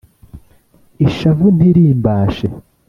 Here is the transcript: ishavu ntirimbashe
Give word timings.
ishavu 1.05 1.47
ntirimbashe 1.57 2.47